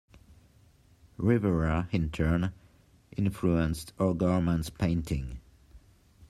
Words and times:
Rivera, 1.17 1.87
in 1.91 2.09
turn, 2.09 2.53
influenced 3.15 3.93
O'Gorman's 3.99 4.71
painting. 4.71 5.37